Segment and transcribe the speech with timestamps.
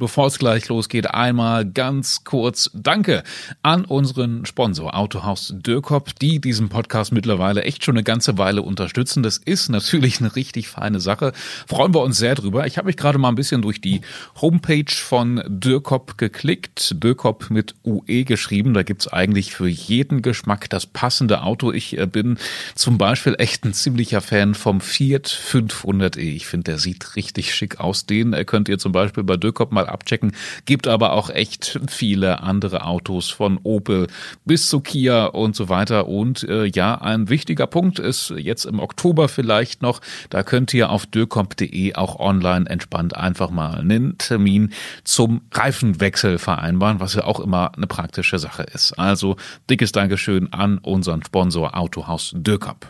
[0.00, 3.22] Bevor es gleich losgeht, einmal ganz kurz Danke
[3.62, 9.22] an unseren Sponsor Autohaus Dürkop, die diesen Podcast mittlerweile echt schon eine ganze Weile unterstützen.
[9.22, 11.34] Das ist natürlich eine richtig feine Sache.
[11.66, 12.66] Freuen wir uns sehr drüber.
[12.66, 14.00] Ich habe mich gerade mal ein bisschen durch die
[14.40, 16.94] Homepage von Dürkop geklickt.
[17.04, 18.72] Dürkop mit UE geschrieben.
[18.72, 21.72] Da gibt's eigentlich für jeden Geschmack das passende Auto.
[21.72, 22.38] Ich äh, bin
[22.74, 26.20] zum Beispiel echt ein ziemlicher Fan vom Fiat 500e.
[26.20, 28.06] Ich finde, der sieht richtig schick aus.
[28.06, 30.32] Den äh, könnt ihr zum Beispiel bei Dürkop mal abchecken.
[30.64, 34.06] Gibt aber auch echt viele andere Autos von Opel
[34.44, 36.08] bis zu Kia und so weiter.
[36.08, 40.90] Und äh, ja, ein wichtiger Punkt ist jetzt im Oktober vielleicht noch, da könnt ihr
[40.90, 44.72] auf dürkomp.de auch online entspannt einfach mal einen Termin
[45.04, 48.98] zum Reifenwechsel vereinbaren, was ja auch immer eine praktische Sache ist.
[48.98, 49.36] Also
[49.68, 52.86] dickes Dankeschön an unseren Sponsor Autohaus Dürkomp.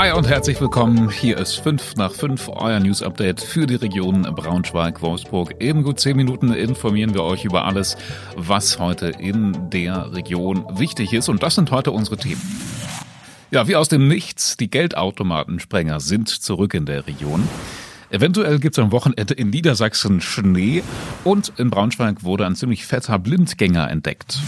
[0.00, 1.10] Hi und herzlich willkommen.
[1.10, 5.56] Hier ist 5 nach 5, euer News Update für die Region Braunschweig-Wolfsburg.
[5.60, 7.98] Eben gut 10 Minuten informieren wir euch über alles,
[8.34, 11.28] was heute in der Region wichtig ist.
[11.28, 12.40] Und das sind heute unsere Themen.
[13.50, 17.46] Ja, wie aus dem Nichts, die Geldautomatensprenger sind zurück in der Region.
[18.08, 20.82] Eventuell gibt es am Wochenende in Niedersachsen Schnee
[21.24, 24.38] und in Braunschweig wurde ein ziemlich fetter Blindgänger entdeckt.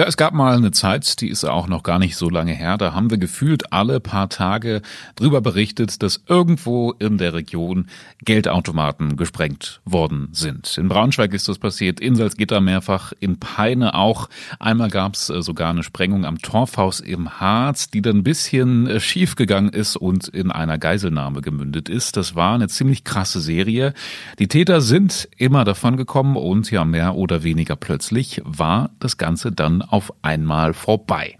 [0.00, 2.78] Ja, es gab mal eine Zeit, die ist auch noch gar nicht so lange her,
[2.78, 4.80] da haben wir gefühlt alle paar Tage
[5.14, 7.86] drüber berichtet, dass irgendwo in der Region
[8.24, 10.78] Geldautomaten gesprengt worden sind.
[10.78, 14.30] In Braunschweig ist das passiert, in Salzgitter mehrfach, in Peine auch.
[14.58, 18.86] Einmal gab es äh, sogar eine Sprengung am Torfhaus im Harz, die dann ein bisschen
[18.86, 22.16] äh, schief gegangen ist und in einer Geiselnahme gemündet ist.
[22.16, 23.92] Das war eine ziemlich krasse Serie.
[24.38, 29.52] Die Täter sind immer davon gekommen und ja mehr oder weniger plötzlich war das Ganze
[29.52, 31.39] dann auf einmal vorbei.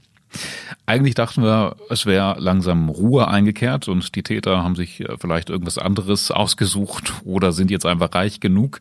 [0.86, 5.50] Eigentlich dachten wir, es wäre langsam Ruhe eingekehrt und die Täter haben sich äh, vielleicht
[5.50, 8.81] irgendwas anderes ausgesucht oder sind jetzt einfach reich genug.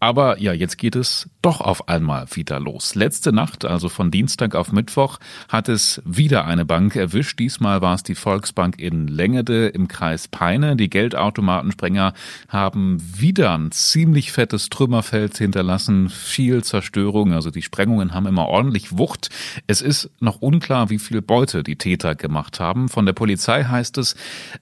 [0.00, 2.94] Aber ja, jetzt geht es doch auf einmal wieder los.
[2.94, 5.18] Letzte Nacht, also von Dienstag auf Mittwoch,
[5.48, 7.38] hat es wieder eine Bank erwischt.
[7.38, 10.76] Diesmal war es die Volksbank in Längede im Kreis Peine.
[10.76, 12.12] Die Geldautomatensprenger
[12.48, 17.32] haben wieder ein ziemlich fettes Trümmerfeld hinterlassen, viel Zerstörung.
[17.32, 19.30] Also die Sprengungen haben immer ordentlich Wucht.
[19.66, 22.88] Es ist noch unklar, wie viel Beute die Täter gemacht haben.
[22.88, 24.16] Von der Polizei heißt es,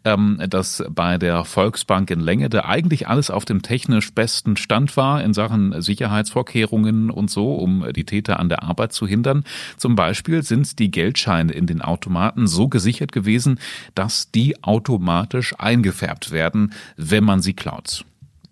[0.04, 5.22] ähm, dass bei der Volksbank in Längede eigentlich alles auf dem technisch besten Stand war
[5.22, 9.44] in Sachen Sicherheitsvorkehrungen und so, um die Täter an der Arbeit zu hindern.
[9.76, 13.59] Zum Beispiel sind die Geldscheine in den Automaten so gesichert gewesen,
[13.94, 18.04] dass die automatisch eingefärbt werden, wenn man sie klaut.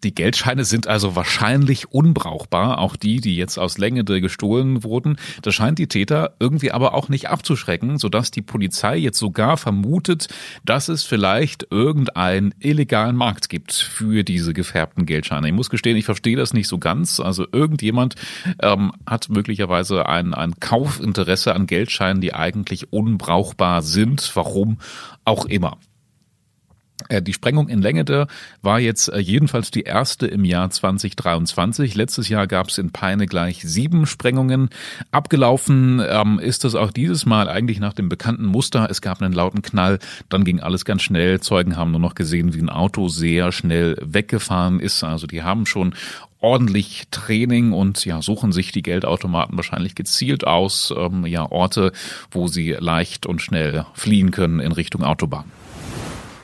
[0.05, 5.17] Die Geldscheine sind also wahrscheinlich unbrauchbar, auch die, die jetzt aus Längede gestohlen wurden.
[5.41, 10.29] Das scheint die Täter irgendwie aber auch nicht abzuschrecken, sodass die Polizei jetzt sogar vermutet,
[10.63, 15.49] dass es vielleicht irgendeinen illegalen Markt gibt für diese gefärbten Geldscheine.
[15.49, 17.19] Ich muss gestehen, ich verstehe das nicht so ganz.
[17.19, 18.15] Also irgendjemand
[18.61, 24.31] ähm, hat möglicherweise ein, ein Kaufinteresse an Geldscheinen, die eigentlich unbrauchbar sind.
[24.35, 24.79] Warum
[25.25, 25.79] auch immer.
[27.09, 28.27] Äh, die Sprengung in Längede
[28.63, 31.95] war jetzt äh, jedenfalls die erste im Jahr 2023.
[31.95, 34.71] Letztes Jahr gab es in Peine gleich sieben Sprengungen.
[35.11, 38.89] Abgelaufen ähm, ist das auch dieses Mal eigentlich nach dem bekannten Muster.
[38.91, 39.99] Es gab einen lauten Knall,
[40.29, 41.41] dann ging alles ganz schnell.
[41.41, 45.05] Zeugen haben nur noch gesehen, wie ein Auto sehr schnell weggefahren ist.
[45.05, 45.95] Also die haben schon
[46.45, 51.93] ordentlich Training und ja, suchen sich die Geldautomaten wahrscheinlich gezielt aus, ähm, ja, Orte,
[52.31, 55.47] wo sie leicht und schnell fliehen können in Richtung Autobahn.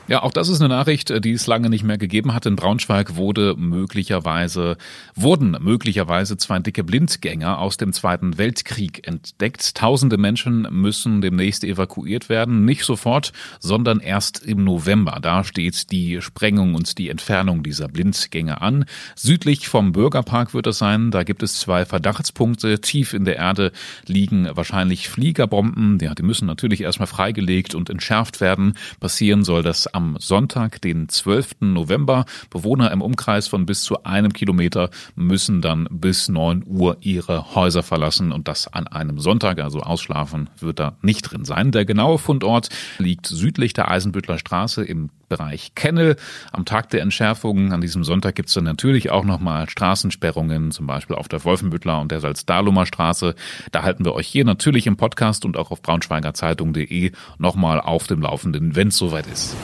[0.07, 2.45] Ja, auch das ist eine Nachricht, äh, die es lange nicht mehr gegeben hat.
[2.45, 4.77] In Braunschweig wurde möglicherweise,
[5.15, 9.75] wurden möglicherweise zwei dicke Blindgänger aus dem Zweiten Weltkrieg entdeckt.
[9.75, 12.65] Tausende Menschen müssen demnächst evakuiert werden.
[12.65, 15.19] Nicht sofort, sondern erst im November.
[15.21, 18.85] Da steht die Sprengung und die Entfernung dieser Blindgänger an.
[19.15, 21.11] Südlich vom Bürgerpark wird es sein.
[21.11, 22.81] Da gibt es zwei Verdachtspunkte.
[22.81, 23.71] Tief in der Erde
[24.07, 25.99] liegen wahrscheinlich Fliegerbomben.
[26.01, 28.73] Ja, die müssen natürlich erstmal freigelegt und entschärft werden.
[28.99, 31.61] Passieren soll das am Sonntag, den 12.
[31.61, 32.25] November.
[32.49, 37.83] Bewohner im Umkreis von bis zu einem Kilometer müssen dann bis 9 Uhr ihre Häuser
[37.83, 41.71] verlassen und das an einem Sonntag, also ausschlafen wird da nicht drin sein.
[41.71, 46.17] Der genaue Fundort liegt südlich der Eisenbüttler Straße im Bereich Kennel.
[46.51, 50.87] Am Tag der Entschärfung an diesem Sonntag gibt es dann natürlich auch nochmal Straßensperrungen, zum
[50.87, 53.35] Beispiel auf der Wolfenbüttler und der Salzdahlumer Straße.
[53.71, 58.21] Da halten wir euch hier natürlich im Podcast und auch auf braunschweigerzeitung.de nochmal auf dem
[58.21, 59.55] Laufenden, wenn es soweit ist.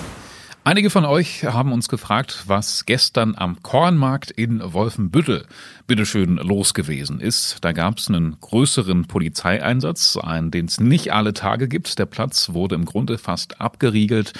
[0.67, 5.45] Einige von euch haben uns gefragt, was gestern am Kornmarkt in Wolfenbüttel
[5.87, 7.59] bitteschön los gewesen ist.
[7.61, 11.97] Da gab es einen größeren Polizeieinsatz, einen, den es nicht alle Tage gibt.
[11.99, 14.33] Der Platz wurde im Grunde fast abgeriegelt,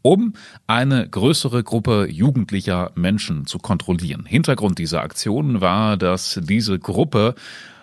[0.00, 0.32] um
[0.66, 4.24] eine größere Gruppe jugendlicher Menschen zu kontrollieren.
[4.24, 7.34] Hintergrund dieser Aktion war, dass diese Gruppe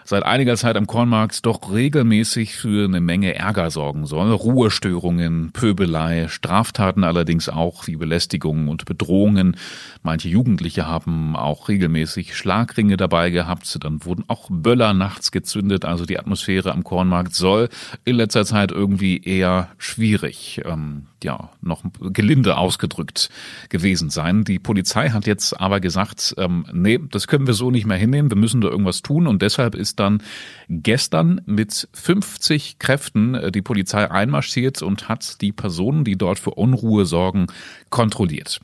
[0.03, 4.31] seit einiger Zeit am Kornmarkt doch regelmäßig für eine Menge Ärger sorgen soll.
[4.31, 9.57] Ruhestörungen, Pöbelei, Straftaten allerdings auch wie Belästigungen und Bedrohungen.
[10.03, 13.77] Manche Jugendliche haben auch regelmäßig Schlagringe dabei gehabt.
[13.83, 15.86] Dann wurden auch Böller nachts gezündet.
[15.86, 17.69] Also die Atmosphäre am Kornmarkt soll
[18.06, 23.29] in letzter Zeit irgendwie eher schwierig, ähm, ja, noch gelinde ausgedrückt
[23.69, 24.44] gewesen sein.
[24.44, 28.31] Die Polizei hat jetzt aber gesagt, ähm, nee, das können wir so nicht mehr hinnehmen.
[28.31, 29.27] Wir müssen da irgendwas tun.
[29.27, 30.23] Und deshalb ist dann
[30.69, 36.51] gestern mit 50 Kräften äh, die Polizei einmarschiert und hat die Personen, die dort für
[36.51, 37.47] Unruhe sorgen,
[37.89, 38.62] kontrolliert.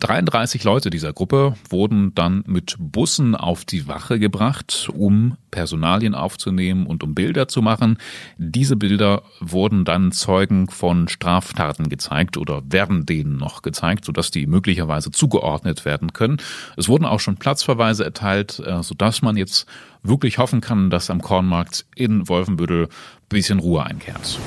[0.00, 6.86] 33 Leute dieser Gruppe wurden dann mit Bussen auf die Wache gebracht, um Personalien aufzunehmen
[6.86, 7.98] und um Bilder zu machen.
[8.38, 14.46] Diese Bilder wurden dann Zeugen von Straftaten gezeigt oder werden denen noch gezeigt, sodass die
[14.46, 16.38] möglicherweise zugeordnet werden können.
[16.76, 19.66] Es wurden auch schon Platzverweise erteilt, äh, sodass man jetzt
[20.02, 22.88] wirklich hoffen kann, dass am Kornmarkt in Wolfenbüttel
[23.28, 24.38] bisschen Ruhe einkehrt.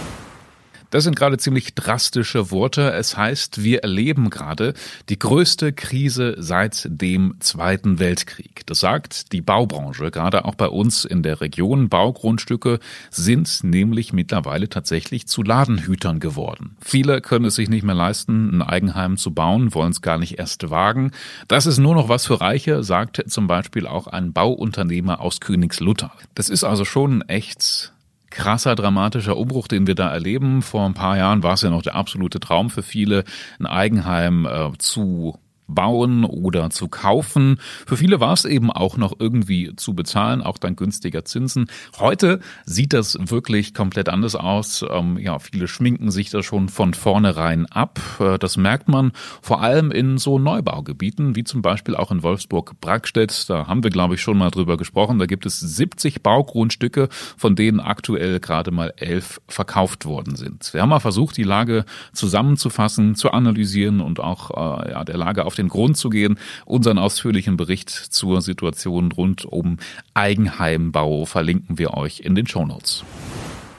[0.94, 2.94] Das sind gerade ziemlich drastische Worte.
[2.94, 4.76] Es heißt, wir erleben gerade
[5.10, 8.62] die größte Krise seit dem Zweiten Weltkrieg.
[8.68, 11.90] Das sagt die Baubranche, gerade auch bei uns in der Region.
[11.90, 12.78] Baugrundstücke
[13.10, 16.78] sind nämlich mittlerweile tatsächlich zu Ladenhütern geworden.
[16.80, 20.38] Viele können es sich nicht mehr leisten, ein Eigenheim zu bauen, wollen es gar nicht
[20.38, 21.10] erst wagen.
[21.48, 26.12] Das ist nur noch was für Reiche, sagt zum Beispiel auch ein Bauunternehmer aus Königslutter.
[26.36, 27.94] Das ist also schon echt
[28.34, 30.62] krasser, dramatischer Umbruch, den wir da erleben.
[30.62, 33.24] Vor ein paar Jahren war es ja noch der absolute Traum für viele,
[33.60, 37.58] ein Eigenheim äh, zu bauen oder zu kaufen.
[37.86, 41.68] Für viele war es eben auch noch irgendwie zu bezahlen, auch dann günstiger Zinsen.
[42.00, 44.86] Heute sieht das wirklich komplett anders aus.
[44.90, 48.00] Ähm, ja, viele schminken sich da schon von vornherein ab.
[48.20, 49.12] Äh, das merkt man
[49.42, 53.50] vor allem in so Neubaugebieten, wie zum Beispiel auch in Wolfsburg-Brackstedt.
[53.50, 55.20] Da haben wir, glaube ich, schon mal drüber gesprochen.
[55.20, 60.74] Da gibt es 70 Baugrundstücke, von denen aktuell gerade mal elf verkauft worden sind.
[60.74, 65.46] Wir haben mal versucht, die Lage zusammenzufassen, zu analysieren und auch äh, ja, der Lage
[65.46, 69.78] auf auf den Grund zu gehen, unseren ausführlichen Bericht zur Situation rund um
[70.16, 73.04] Eigenheimbau verlinken wir euch in den Show Notes.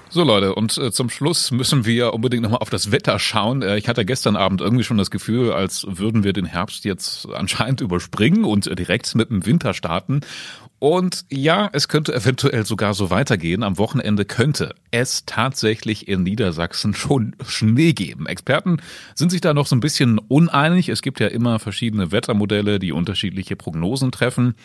[0.09, 3.62] So Leute, und äh, zum Schluss müssen wir unbedingt nochmal auf das Wetter schauen.
[3.62, 7.29] Äh, ich hatte gestern Abend irgendwie schon das Gefühl, als würden wir den Herbst jetzt
[7.35, 10.21] anscheinend überspringen und äh, direkt mit dem Winter starten.
[10.85, 13.63] Und ja, es könnte eventuell sogar so weitergehen.
[13.63, 18.27] Am Wochenende könnte es tatsächlich in Niedersachsen schon Schnee geben.
[18.27, 18.77] Experten
[19.15, 20.91] sind sich da noch so ein bisschen uneinig.
[20.91, 24.57] Es gibt ja immer verschiedene Wettermodelle, die unterschiedliche Prognosen treffen.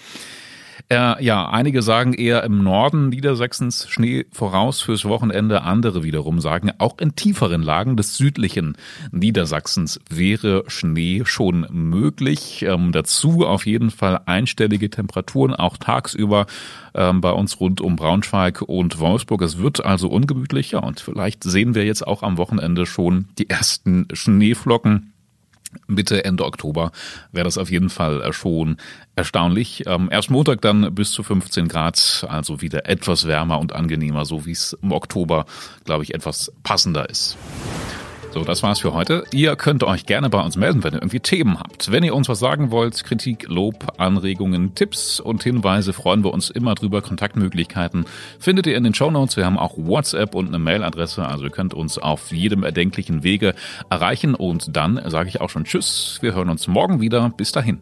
[0.87, 5.63] Äh, ja, einige sagen eher im Norden Niedersachsens Schnee voraus fürs Wochenende.
[5.63, 8.77] Andere wiederum sagen, auch in tieferen Lagen des südlichen
[9.11, 12.63] Niedersachsens wäre Schnee schon möglich.
[12.63, 16.45] Ähm, dazu auf jeden Fall einstellige Temperaturen, auch tagsüber
[16.93, 19.41] ähm, bei uns rund um Braunschweig und Wolfsburg.
[19.41, 24.07] Es wird also ungemütlicher und vielleicht sehen wir jetzt auch am Wochenende schon die ersten
[24.13, 25.13] Schneeflocken.
[25.88, 26.92] Mitte, Ende Oktober
[27.31, 28.77] wäre das auf jeden Fall äh, schon
[29.16, 29.83] erstaunlich.
[29.88, 34.45] Ähm, erst Montag dann bis zu 15 Grad, also wieder etwas wärmer und angenehmer, so
[34.45, 35.45] wie es im Oktober,
[35.86, 37.38] glaube ich, etwas passender ist.
[38.31, 39.23] So, das war's für heute.
[39.33, 41.91] Ihr könnt euch gerne bei uns melden, wenn ihr irgendwie Themen habt.
[41.91, 46.51] Wenn ihr uns was sagen wollt, Kritik, Lob, Anregungen, Tipps und Hinweise, freuen wir uns
[46.51, 47.01] immer drüber.
[47.01, 48.06] Kontaktmöglichkeiten
[48.37, 49.35] findet ihr in den Show Notes.
[49.35, 53.56] Wir haben auch WhatsApp und eine Mailadresse, also ihr könnt uns auf jedem erdenklichen Wege
[53.89, 54.35] erreichen.
[54.35, 56.19] Und dann sage ich auch schon Tschüss.
[56.21, 57.31] Wir hören uns morgen wieder.
[57.35, 57.80] Bis dahin.